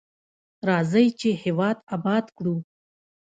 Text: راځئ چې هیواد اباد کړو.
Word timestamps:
راځئ 0.69 1.07
چې 1.19 1.29
هیواد 1.43 1.77
اباد 1.95 2.25
کړو. 2.37 2.55